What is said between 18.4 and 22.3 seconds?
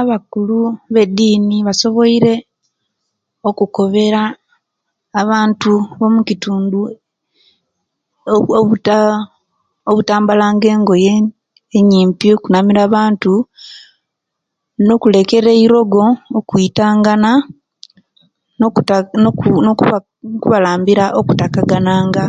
nokubalambira okutakagananga